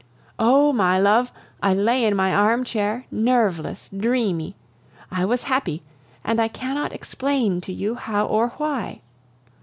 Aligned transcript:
Oh! 0.39 0.73
my 0.73 0.97
love, 0.97 1.31
I 1.61 1.75
lay 1.75 2.03
in 2.05 2.15
my 2.15 2.33
armchair, 2.33 3.05
nerveless, 3.11 3.87
dreamy. 3.95 4.55
I 5.11 5.25
was 5.25 5.43
happy, 5.43 5.83
and 6.23 6.41
I 6.41 6.47
cannot 6.47 6.91
explain 6.91 7.61
to 7.61 7.71
you 7.71 7.93
how 7.93 8.25
or 8.25 8.49
why. 8.57 9.01